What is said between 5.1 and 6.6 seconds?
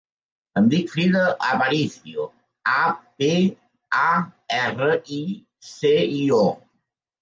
i, ce, i, o.